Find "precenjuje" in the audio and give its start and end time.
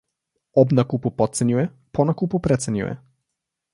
2.49-2.97